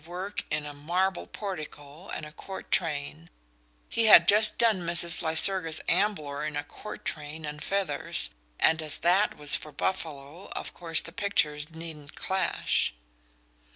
[0.07, 3.29] "work in" a marble portico and a court train:
[3.87, 5.21] he had just done Mrs.
[5.21, 10.73] Lycurgus Ambler in a court train and feathers, and as THAT was for Buffalo of
[10.73, 12.95] course the pictures needn't clash.